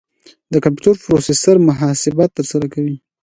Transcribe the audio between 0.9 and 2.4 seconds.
پروسیسر محاسبات